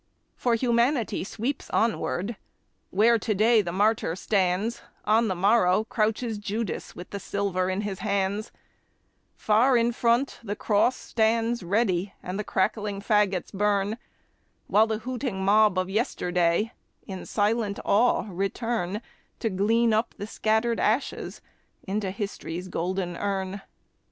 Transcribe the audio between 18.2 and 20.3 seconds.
return To glean up the